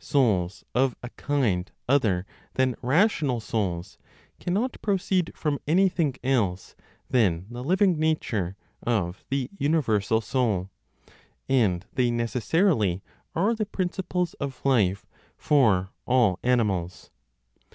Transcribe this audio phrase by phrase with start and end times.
[0.00, 3.98] Souls of a kind other (than rational souls),
[4.40, 6.74] cannot proceed from anything else
[7.10, 10.70] than the living nature (of the universal Soul);
[11.46, 13.02] and they necessarily
[13.34, 15.04] are the principles of life
[15.36, 17.10] for all animals.